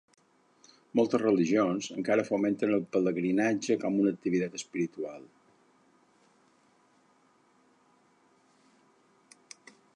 Moltes 0.99 1.21
religions 1.23 1.89
encara 1.95 2.23
fomenten 2.29 2.73
el 2.77 2.81
pelegrinatge 2.95 3.77
com 3.85 4.01
una 4.05 4.15
activitat 4.15 4.57
espiritual. 4.61 5.29